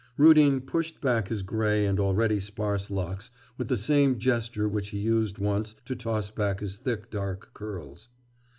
[0.17, 4.97] Rudin pushed back his grey and already sparse locks with the same gesture which he
[4.97, 8.09] used once to toss back his thick, dark curls.